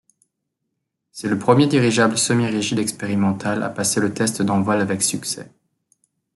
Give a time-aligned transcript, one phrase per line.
[1.11, 5.51] C'est le premier dirigeable semi-rigide expérimental à passer le test d'envol avec succès.